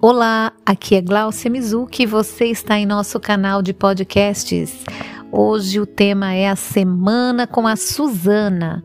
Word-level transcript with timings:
Olá, 0.00 0.52
aqui 0.64 0.94
é 0.94 1.00
Glaucia 1.00 1.50
Mizuki 1.50 2.04
e 2.04 2.06
você 2.06 2.44
está 2.44 2.78
em 2.78 2.86
nosso 2.86 3.18
canal 3.18 3.60
de 3.60 3.74
podcasts. 3.74 4.84
Hoje 5.32 5.80
o 5.80 5.86
tema 5.86 6.32
é 6.32 6.48
a 6.48 6.54
Semana 6.54 7.48
com 7.48 7.66
a 7.66 7.74
Suzana. 7.74 8.84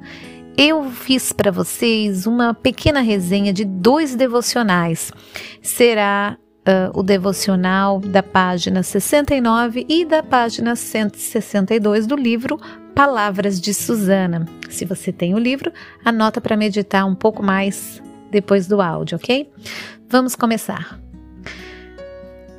Eu 0.58 0.90
fiz 0.90 1.32
para 1.32 1.52
vocês 1.52 2.26
uma 2.26 2.56
pequena 2.56 3.02
resenha 3.02 3.54
de 3.54 3.64
dois 3.64 4.16
devocionais. 4.16 5.12
Será 5.62 6.36
uh, 6.68 7.00
o 7.00 7.04
devocional 7.04 8.00
da 8.00 8.24
página 8.24 8.82
69 8.82 9.86
e 9.88 10.06
da 10.06 10.24
página 10.24 10.76
162 10.76 12.08
do 12.08 12.16
livro 12.16 12.60
Palavras 12.96 13.62
de 13.62 13.72
Suzana. 13.72 14.48
Se 14.68 14.84
você 14.84 15.12
tem 15.12 15.36
o 15.36 15.40
livro, 15.40 15.72
anota 16.04 16.42
para 16.42 16.58
meditar 16.58 17.06
um 17.06 17.14
pouco 17.14 17.44
mais 17.44 18.02
depois 18.32 18.66
do 18.68 18.82
áudio, 18.82 19.18
ok? 19.18 19.48
Vamos 20.10 20.36
começar. 20.36 21.03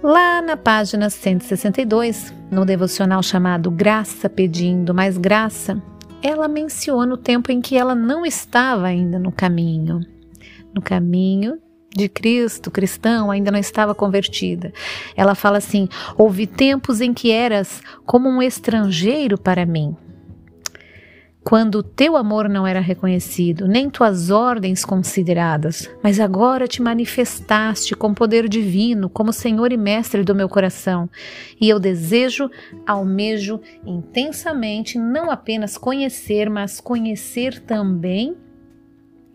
Lá 0.04 0.42
na 0.42 0.54
página 0.54 1.08
162, 1.08 2.30
no 2.50 2.66
devocional 2.66 3.22
chamado 3.22 3.70
Graça 3.70 4.28
Pedindo 4.28 4.92
Mais 4.92 5.16
Graça, 5.16 5.82
ela 6.22 6.46
menciona 6.46 7.14
o 7.14 7.16
tempo 7.16 7.50
em 7.50 7.62
que 7.62 7.74
ela 7.74 7.94
não 7.94 8.27
estava 8.27 8.86
ainda 8.86 9.18
no 9.18 9.32
caminho. 9.32 10.00
No 10.74 10.82
caminho 10.82 11.58
de 11.96 12.06
Cristo, 12.06 12.70
cristão, 12.70 13.30
ainda 13.30 13.50
não 13.50 13.58
estava 13.58 13.94
convertida. 13.94 14.74
Ela 15.16 15.34
fala 15.34 15.56
assim: 15.56 15.88
Houve 16.18 16.46
tempos 16.46 17.00
em 17.00 17.14
que 17.14 17.30
eras 17.30 17.80
como 18.05 18.28
um 18.28 18.42
estrangeiro 18.42 19.38
para 19.38 19.64
mim 19.64 19.96
quando 21.45 21.77
o 21.77 21.83
teu 21.83 22.16
amor 22.16 22.48
não 22.48 22.66
era 22.66 22.80
reconhecido, 22.80 23.69
nem 23.69 23.91
tuas 23.91 24.30
ordens 24.30 24.83
consideradas, 24.83 25.91
mas 26.03 26.19
agora 26.19 26.67
te 26.67 26.81
manifestaste 26.81 27.95
com 27.95 28.14
poder 28.14 28.48
divino, 28.48 29.11
como 29.11 29.31
Senhor 29.31 29.70
e 29.70 29.77
Mestre 29.77 30.25
do 30.25 30.34
meu 30.34 30.48
coração. 30.48 31.09
E 31.61 31.69
eu 31.69 31.78
desejo, 31.78 32.51
almejo 32.86 33.61
intensamente 33.84 34.98
não 34.98 35.31
apenas 35.31 35.77
conhecer, 35.77 36.48
mas 36.48 36.81
conhecer 36.81 37.61
também 37.61 38.34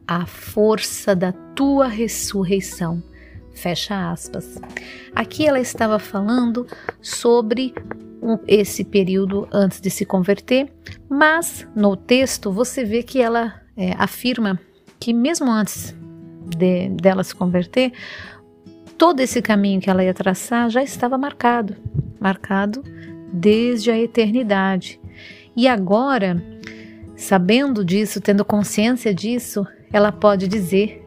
a 0.08 0.26
força 0.26 1.16
da 1.16 1.32
tua 1.32 1.88
ressurreição. 1.88 3.04
Fecha 3.60 4.10
aspas. 4.10 4.58
Aqui 5.14 5.46
ela 5.46 5.60
estava 5.60 6.00
falando 6.00 6.66
sobre 7.02 7.74
esse 8.48 8.86
período 8.86 9.50
antes 9.52 9.82
de 9.82 9.90
se 9.90 10.06
converter, 10.06 10.72
mas 11.10 11.68
no 11.76 11.98
texto 11.98 12.54
você 12.54 12.86
vê 12.86 13.04
que 13.04 13.22
ela 13.22 13.62
é, 13.76 13.92
afirma 13.98 14.58
que 14.98 15.14
mesmo 15.14 15.52
antes 15.52 15.94
de, 16.56 16.88
dela 16.90 17.22
se 17.22 17.36
converter, 17.36 17.92
todo 18.98 19.20
esse 19.20 19.42
caminho 19.42 19.82
que 19.82 19.90
ela 19.90 20.06
ia 20.06 20.14
traçar 20.14 20.70
já 20.70 20.82
estava 20.82 21.18
marcado, 21.18 21.76
marcado 22.18 22.82
desde 23.34 23.92
a 23.92 24.00
eternidade. 24.00 25.02
E 25.54 25.68
agora, 25.68 26.42
sabendo 27.18 27.84
disso, 27.84 28.22
tendo 28.22 28.46
consciência 28.46 29.14
disso, 29.14 29.68
ela 29.92 30.14
pode 30.14 30.48
dizer, 30.48 31.06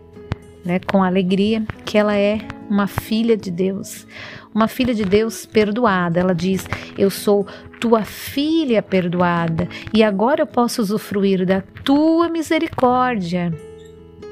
né, 0.64 0.78
com 0.78 1.02
alegria, 1.02 1.64
que 1.84 1.98
ela 1.98 2.16
é 2.16 2.38
uma 2.68 2.86
filha 2.86 3.36
de 3.36 3.50
Deus, 3.50 4.06
uma 4.55 4.69
filha 4.69 4.94
de 4.94 5.04
Deus 5.04 5.44
perdoada. 5.44 6.20
Ela 6.20 6.34
diz: 6.34 6.66
Eu 6.96 7.10
sou 7.10 7.46
tua 7.80 8.04
filha 8.04 8.82
perdoada 8.82 9.69
e 9.92 10.02
agora 10.02 10.42
eu 10.42 10.46
posso 10.46 10.80
usufruir 10.80 11.44
da 11.44 11.60
tua 11.84 12.28
misericórdia, 12.28 13.52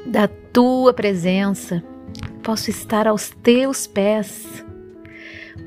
da 0.07 0.29
tua 0.29 0.93
presença. 0.95 1.83
Posso 2.43 2.71
estar 2.71 3.07
aos 3.07 3.31
teus 3.31 3.87
pés. 3.87 4.65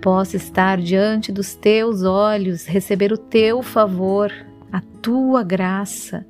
Posso 0.01 0.35
estar 0.35 0.79
diante 0.79 1.31
dos 1.31 1.55
teus 1.55 2.03
olhos, 2.03 2.65
receber 2.65 3.13
o 3.13 3.17
teu 3.17 3.61
favor, 3.61 4.33
a 4.71 4.81
tua 5.01 5.43
graça, 5.43 6.25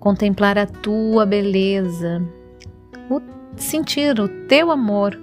contemplar 0.00 0.58
a 0.58 0.66
tua 0.66 1.24
beleza, 1.24 2.20
o, 3.08 3.20
sentir 3.62 4.18
o 4.20 4.28
teu 4.46 4.70
amor 4.70 5.18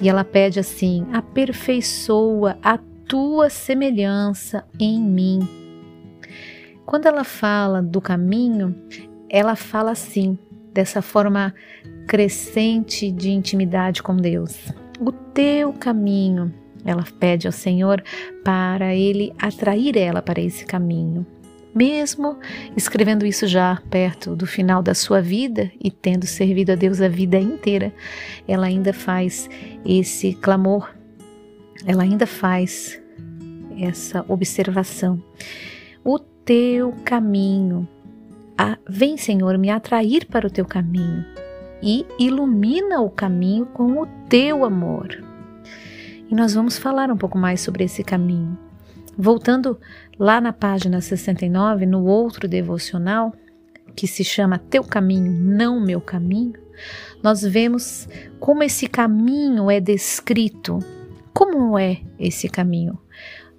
e 0.00 0.08
ela 0.08 0.24
pede 0.24 0.58
assim: 0.58 1.06
aperfeiçoa 1.12 2.58
a 2.62 2.78
tua 3.06 3.48
semelhança 3.48 4.64
em 4.78 5.00
mim. 5.00 5.40
Quando 6.84 7.06
ela 7.06 7.24
fala 7.24 7.80
do 7.80 8.00
caminho, 8.00 8.74
ela 9.30 9.54
fala 9.54 9.92
assim, 9.92 10.36
dessa 10.72 11.00
forma 11.00 11.54
crescente 12.08 13.10
de 13.10 13.30
intimidade 13.30 14.02
com 14.02 14.16
Deus. 14.16 14.58
O 15.00 15.12
teu 15.12 15.72
caminho, 15.72 16.52
ela 16.84 17.04
pede 17.20 17.46
ao 17.46 17.52
Senhor 17.52 18.02
para 18.44 18.94
ele 18.94 19.32
atrair 19.38 19.96
ela 19.96 20.20
para 20.20 20.40
esse 20.40 20.66
caminho. 20.66 21.24
Mesmo 21.74 22.38
escrevendo 22.76 23.24
isso 23.24 23.46
já 23.46 23.80
perto 23.88 24.36
do 24.36 24.46
final 24.46 24.82
da 24.82 24.94
sua 24.94 25.22
vida 25.22 25.70
e 25.82 25.90
tendo 25.90 26.26
servido 26.26 26.72
a 26.72 26.74
Deus 26.74 27.00
a 27.00 27.08
vida 27.08 27.38
inteira, 27.38 27.92
ela 28.46 28.66
ainda 28.66 28.92
faz 28.92 29.48
esse 29.84 30.34
clamor, 30.34 30.94
ela 31.86 32.02
ainda 32.02 32.26
faz 32.26 33.00
essa 33.78 34.24
observação. 34.28 35.22
O 36.04 36.18
teu 36.18 36.92
caminho, 37.04 37.88
a, 38.58 38.76
vem 38.86 39.16
Senhor 39.16 39.56
me 39.56 39.70
atrair 39.70 40.26
para 40.26 40.46
o 40.46 40.50
teu 40.50 40.66
caminho 40.66 41.24
e 41.82 42.04
ilumina 42.18 43.00
o 43.00 43.08
caminho 43.08 43.66
com 43.66 44.00
o 44.00 44.06
teu 44.28 44.64
amor. 44.64 45.08
E 46.30 46.34
nós 46.34 46.54
vamos 46.54 46.78
falar 46.78 47.10
um 47.10 47.16
pouco 47.16 47.38
mais 47.38 47.60
sobre 47.60 47.84
esse 47.84 48.04
caminho. 48.04 48.58
Voltando 49.16 49.78
lá 50.18 50.40
na 50.40 50.52
página 50.52 51.00
69, 51.00 51.84
no 51.84 52.04
outro 52.04 52.48
devocional, 52.48 53.32
que 53.94 54.06
se 54.06 54.24
chama 54.24 54.58
Teu 54.58 54.82
Caminho, 54.82 55.30
Não 55.30 55.78
Meu 55.78 56.00
Caminho, 56.00 56.54
nós 57.22 57.42
vemos 57.42 58.08
como 58.40 58.62
esse 58.62 58.86
caminho 58.86 59.70
é 59.70 59.80
descrito. 59.80 60.78
Como 61.32 61.78
é 61.78 62.00
esse 62.18 62.48
caminho? 62.48 62.98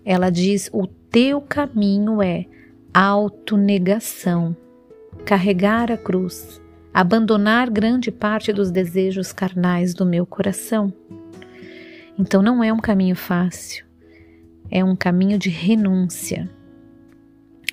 Ela 0.04 0.30
diz: 0.30 0.70
O 0.74 0.88
teu 0.88 1.40
caminho 1.40 2.22
é 2.22 2.46
autonegação, 2.94 4.56
carregar 5.26 5.92
a 5.92 5.98
cruz, 5.98 6.60
abandonar 6.94 7.70
grande 7.70 8.12
parte 8.12 8.52
dos 8.52 8.72
desejos 8.72 9.32
carnais 9.32 9.94
do 9.94 10.06
meu 10.06 10.26
coração. 10.26 10.92
Então 12.18 12.42
não 12.42 12.64
é 12.64 12.74
um 12.74 12.80
caminho 12.80 13.16
fácil 13.16 13.93
é 14.70 14.84
um 14.84 14.96
caminho 14.96 15.38
de 15.38 15.50
renúncia. 15.50 16.50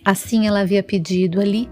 Assim 0.04 0.46
ela 0.46 0.60
havia 0.60 0.82
pedido 0.82 1.40
ali 1.40 1.68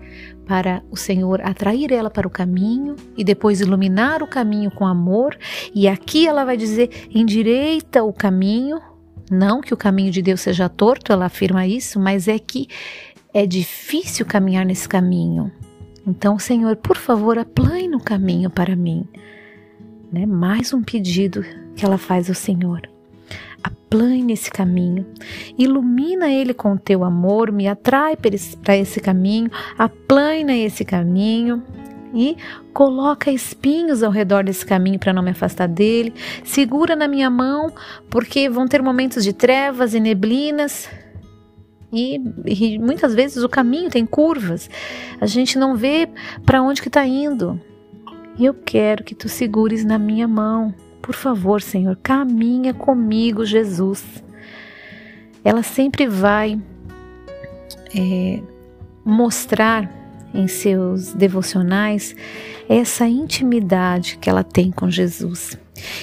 para 0.47 0.83
o 0.91 0.97
Senhor 0.97 1.41
atrair 1.43 1.93
ela 1.93 2.11
para 2.11 2.27
o 2.27 2.31
caminho 2.31 2.97
e 3.17 3.25
depois 3.25 3.61
iluminar 3.61 4.23
o 4.23 4.27
caminho 4.27 4.71
com 4.71 4.87
amor, 4.87 5.37
e 5.75 5.89
aqui 5.89 6.27
ela 6.27 6.45
vai 6.45 6.57
dizer: 6.57 6.91
endireita 7.11 8.03
o 8.03 8.13
caminho. 8.13 8.81
Não 9.31 9.61
que 9.61 9.75
o 9.75 9.77
caminho 9.77 10.11
de 10.11 10.23
Deus 10.23 10.41
seja 10.41 10.71
torto, 10.71 11.13
ela 11.13 11.27
afirma 11.27 11.67
isso, 11.67 12.01
mas 12.01 12.29
é 12.29 12.39
que 12.39 12.67
é 13.35 13.45
difícil 13.45 14.25
caminhar 14.25 14.65
nesse 14.65 14.89
caminho. 14.89 15.53
Então, 16.07 16.39
Senhor, 16.39 16.77
por 16.77 16.97
favor, 16.97 17.39
aplane 17.39 17.95
o 17.95 18.01
caminho 18.01 18.49
para 18.49 18.75
mim. 18.75 19.07
Né? 20.11 20.25
Mais 20.25 20.73
um 20.73 20.83
pedido 20.83 21.45
que 21.77 21.85
ela 21.85 21.99
faz 21.99 22.31
ao 22.31 22.35
Senhor 22.35 22.89
aplane 23.63 24.33
esse 24.33 24.51
caminho, 24.51 25.07
ilumina 25.57 26.31
ele 26.31 26.53
com 26.53 26.73
o 26.73 26.79
teu 26.79 27.05
amor, 27.05 27.51
me 27.51 27.67
atrai 27.67 28.17
para 28.17 28.77
esse 28.77 29.01
caminho, 29.01 29.51
aplana 29.79 30.55
esse 30.57 30.85
caminho 30.85 31.63
e 32.15 32.37
coloca 32.73 33.31
espinhos 33.31 34.03
ao 34.03 34.11
redor 34.11 34.45
desse 34.45 34.65
caminho 34.65 34.99
para 34.99 35.13
não 35.13 35.23
me 35.23 35.31
afastar 35.31 35.69
dele, 35.69 36.15
segura 36.45 36.95
na 36.97 37.09
minha 37.09 37.31
mão, 37.31 37.73
porque 38.11 38.49
vão 38.49 38.67
ter 38.67 38.83
momentos 38.83 39.25
de 39.25 39.33
trevas 39.33 39.95
e 39.95 40.01
neblinas. 40.01 40.89
E, 41.91 42.21
e 42.45 42.79
muitas 42.79 43.15
vezes 43.15 43.43
o 43.43 43.49
caminho 43.49 43.91
tem 43.91 44.05
curvas, 44.05 44.69
a 45.21 45.27
gente 45.27 45.59
não 45.59 45.75
vê 45.75 46.09
para 46.45 46.63
onde 46.63 46.83
que 46.83 46.89
está 46.89 47.07
indo. 47.07 47.61
E 48.39 48.45
eu 48.45 48.55
quero 48.55 49.03
que 49.03 49.15
tu 49.15 49.29
segures 49.29 49.85
na 49.85 49.99
minha 49.99 50.29
mão, 50.29 50.73
por 51.09 51.15
favor, 51.15 51.63
Senhor, 51.63 51.97
caminha 52.03 52.75
comigo, 52.75 53.43
Jesus. 53.43 54.05
Ela 55.43 55.63
sempre 55.63 56.07
vai 56.07 56.61
é, 57.97 58.43
mostrar 59.03 59.91
em 60.35 60.47
seus 60.47 61.15
devocionais 61.15 62.15
essa 62.69 63.09
intimidade 63.09 64.19
que 64.19 64.29
ela 64.29 64.45
tem 64.45 64.71
com 64.71 64.91
Jesus. 64.91 65.59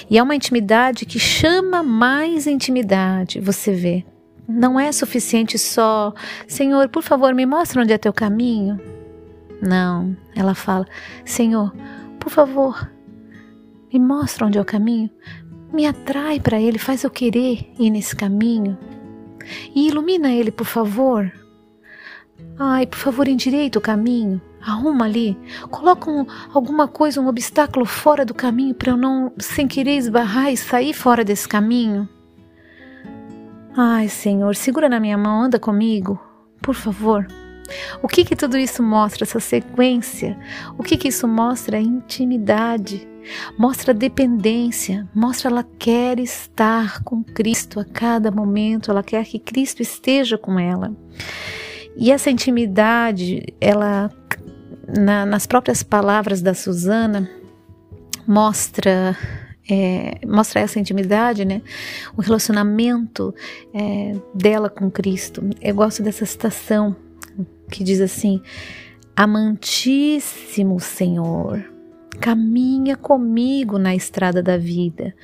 E 0.09 0.17
é 0.17 0.23
uma 0.23 0.35
intimidade 0.35 1.05
que 1.05 1.19
chama 1.19 1.83
mais 1.83 2.47
intimidade, 2.47 3.39
você 3.39 3.73
vê. 3.73 4.03
Não 4.49 4.79
é 4.79 4.91
suficiente 4.91 5.59
só, 5.59 6.15
Senhor, 6.47 6.89
por 6.89 7.03
favor, 7.03 7.31
me 7.35 7.45
mostra 7.45 7.79
onde 7.79 7.93
é 7.93 7.97
teu 7.99 8.11
caminho. 8.11 8.81
Não, 9.61 10.17
ela 10.35 10.55
fala, 10.55 10.87
Senhor, 11.23 11.71
por 12.19 12.31
favor, 12.31 12.94
me 13.91 13.99
mostra 13.99 14.45
onde 14.45 14.57
é 14.57 14.61
o 14.61 14.65
caminho. 14.65 15.09
me 15.73 15.85
atrai 15.85 16.39
para 16.39 16.59
Ele, 16.59 16.77
faz 16.77 17.03
eu 17.03 17.09
querer 17.09 17.69
ir 17.77 17.89
nesse 17.89 18.15
caminho. 18.15 18.77
E 19.73 19.87
ilumina 19.87 20.31
Ele, 20.31 20.51
por 20.51 20.65
favor. 20.65 21.31
Ai, 22.57 22.85
por 22.85 22.97
favor, 22.97 23.27
endireita 23.27 23.77
o 23.77 23.81
caminho. 23.81 24.41
Arruma 24.61 25.05
ali. 25.05 25.37
Coloca 25.69 26.09
um, 26.09 26.25
alguma 26.53 26.87
coisa, 26.87 27.21
um 27.21 27.27
obstáculo 27.27 27.85
fora 27.85 28.25
do 28.25 28.33
caminho 28.33 28.73
para 28.73 28.91
eu 28.91 28.97
não, 28.97 29.31
sem 29.37 29.67
querer, 29.67 29.97
esbarrar 29.97 30.51
e 30.51 30.57
sair 30.57 30.93
fora 30.93 31.23
desse 31.23 31.47
caminho. 31.47 32.07
Ai, 33.77 34.07
Senhor, 34.07 34.55
segura 34.55 34.87
na 34.87 34.99
minha 34.99 35.17
mão, 35.17 35.43
anda 35.43 35.59
comigo, 35.59 36.19
por 36.61 36.73
favor. 36.73 37.27
O 38.01 38.07
que 38.07 38.23
que 38.23 38.35
tudo 38.35 38.57
isso 38.57 38.83
mostra, 38.83 39.23
essa 39.23 39.39
sequência? 39.39 40.37
O 40.77 40.83
que 40.83 40.97
que 40.97 41.07
isso 41.07 41.27
mostra? 41.27 41.79
Intimidade, 41.79 43.07
mostra 43.57 43.93
dependência, 43.93 45.07
mostra 45.13 45.49
ela 45.49 45.65
quer 45.77 46.19
estar 46.19 47.03
com 47.03 47.23
Cristo 47.23 47.79
a 47.79 47.85
cada 47.85 48.31
momento, 48.31 48.91
ela 48.91 49.03
quer 49.03 49.25
que 49.25 49.39
Cristo 49.39 49.81
esteja 49.81 50.37
com 50.37 50.59
ela. 50.59 50.95
E 51.97 52.11
essa 52.11 52.29
intimidade, 52.29 53.53
ela, 53.59 54.11
na, 54.87 55.25
nas 55.25 55.47
próprias 55.47 55.81
palavras 55.81 56.41
da 56.41 56.53
Susana, 56.53 57.29
mostra 58.27 59.17
é, 59.69 60.19
mostra 60.27 60.59
essa 60.59 60.79
intimidade, 60.79 61.43
né? 61.43 61.61
O 62.15 62.21
relacionamento 62.21 63.33
é, 63.73 64.13
dela 64.33 64.69
com 64.69 64.91
Cristo. 64.91 65.49
Eu 65.59 65.73
gosto 65.73 66.03
dessa 66.03 66.25
citação 66.25 66.95
que 67.69 67.83
diz 67.83 68.01
assim: 68.01 68.41
Amantíssimo 69.15 70.79
Senhor, 70.79 71.63
caminha 72.19 72.95
comigo 72.95 73.77
na 73.77 73.95
estrada 73.95 74.41
da 74.41 74.57
vida, 74.57 75.15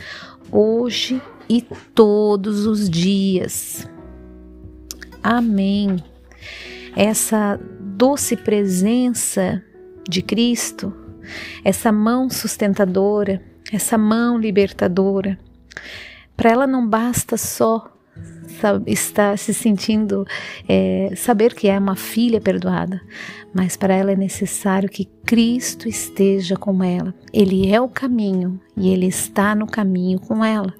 hoje 0.51 1.21
e 1.49 1.61
todos 1.93 2.65
os 2.65 2.89
dias. 2.89 3.87
Amém. 5.23 5.97
Essa 6.95 7.59
doce 7.79 8.35
presença 8.35 9.63
de 10.07 10.21
Cristo, 10.21 10.93
essa 11.63 11.91
mão 11.91 12.29
sustentadora, 12.29 13.41
essa 13.71 13.97
mão 13.97 14.37
libertadora, 14.37 15.37
para 16.35 16.49
ela 16.49 16.67
não 16.67 16.87
basta 16.87 17.37
só 17.37 17.90
está 18.85 19.35
se 19.37 19.53
sentindo, 19.53 20.25
é, 20.67 21.13
saber 21.15 21.53
que 21.53 21.67
é 21.67 21.77
uma 21.77 21.95
filha 21.95 22.39
perdoada, 22.39 23.01
mas 23.53 23.75
para 23.75 23.95
ela 23.95 24.11
é 24.11 24.15
necessário 24.15 24.89
que 24.89 25.05
Cristo 25.25 25.87
esteja 25.87 26.55
com 26.55 26.83
ela. 26.83 27.13
Ele 27.33 27.71
é 27.71 27.79
o 27.81 27.89
caminho 27.89 28.59
e 28.77 28.89
ele 28.89 29.07
está 29.07 29.55
no 29.55 29.65
caminho 29.65 30.19
com 30.19 30.43
ela. 30.43 30.73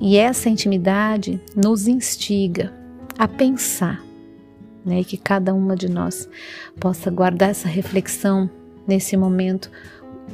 E 0.00 0.16
essa 0.16 0.50
intimidade 0.50 1.40
nos 1.56 1.86
instiga 1.86 2.72
a 3.18 3.28
pensar, 3.28 4.02
né, 4.84 5.04
que 5.04 5.16
cada 5.16 5.54
uma 5.54 5.76
de 5.76 5.88
nós 5.88 6.28
possa 6.78 7.10
guardar 7.10 7.50
essa 7.50 7.68
reflexão 7.68 8.50
nesse 8.86 9.16
momento. 9.16 9.70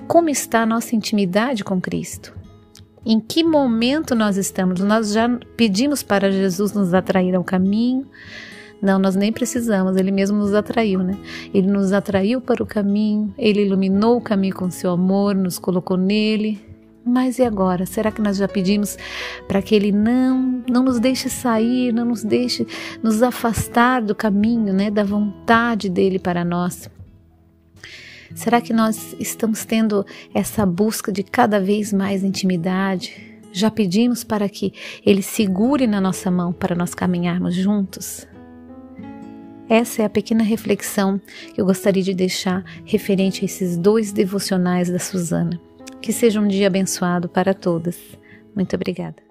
Como 0.08 0.28
está 0.28 0.62
a 0.62 0.66
nossa 0.66 0.96
intimidade 0.96 1.62
com 1.62 1.80
Cristo? 1.80 2.39
Em 3.04 3.18
que 3.18 3.42
momento 3.42 4.14
nós 4.14 4.36
estamos? 4.36 4.80
Nós 4.80 5.12
já 5.12 5.28
pedimos 5.56 6.02
para 6.02 6.30
Jesus 6.30 6.72
nos 6.72 6.92
atrair 6.92 7.34
ao 7.34 7.42
caminho. 7.42 8.06
Não, 8.82 8.98
nós 8.98 9.14
nem 9.14 9.30
precisamos, 9.32 9.96
ele 9.96 10.10
mesmo 10.10 10.38
nos 10.38 10.54
atraiu, 10.54 11.00
né? 11.00 11.18
Ele 11.52 11.66
nos 11.66 11.92
atraiu 11.92 12.40
para 12.40 12.62
o 12.62 12.66
caminho, 12.66 13.34
ele 13.36 13.66
iluminou 13.66 14.16
o 14.16 14.22
caminho 14.22 14.54
com 14.54 14.70
seu 14.70 14.90
amor, 14.90 15.34
nos 15.34 15.58
colocou 15.58 15.98
nele. 15.98 16.58
Mas 17.04 17.38
e 17.38 17.42
agora? 17.42 17.84
Será 17.86 18.10
que 18.10 18.22
nós 18.22 18.36
já 18.36 18.46
pedimos 18.46 18.96
para 19.48 19.60
que 19.60 19.74
ele 19.74 19.92
não 19.92 20.62
não 20.68 20.82
nos 20.82 21.00
deixe 21.00 21.28
sair, 21.28 21.92
não 21.92 22.04
nos 22.04 22.22
deixe 22.22 22.66
nos 23.02 23.22
afastar 23.22 24.02
do 24.02 24.14
caminho, 24.14 24.72
né, 24.72 24.90
da 24.90 25.04
vontade 25.04 25.88
dele 25.88 26.18
para 26.18 26.44
nós? 26.44 26.88
Será 28.34 28.60
que 28.60 28.72
nós 28.72 29.14
estamos 29.18 29.64
tendo 29.64 30.04
essa 30.34 30.64
busca 30.64 31.10
de 31.10 31.22
cada 31.22 31.60
vez 31.60 31.92
mais 31.92 32.22
intimidade? 32.22 33.40
Já 33.52 33.70
pedimos 33.70 34.22
para 34.22 34.48
que 34.48 34.72
Ele 35.04 35.22
segure 35.22 35.86
na 35.86 36.00
nossa 36.00 36.30
mão 36.30 36.52
para 36.52 36.74
nós 36.74 36.94
caminharmos 36.94 37.54
juntos? 37.54 38.26
Essa 39.68 40.02
é 40.02 40.04
a 40.04 40.10
pequena 40.10 40.42
reflexão 40.42 41.20
que 41.54 41.60
eu 41.60 41.64
gostaria 41.64 42.02
de 42.02 42.12
deixar 42.12 42.64
referente 42.84 43.42
a 43.42 43.44
esses 43.44 43.76
dois 43.76 44.10
devocionais 44.10 44.90
da 44.90 44.98
Suzana. 44.98 45.60
Que 46.02 46.12
seja 46.12 46.40
um 46.40 46.48
dia 46.48 46.66
abençoado 46.66 47.28
para 47.28 47.54
todas. 47.54 47.96
Muito 48.54 48.74
obrigada. 48.74 49.29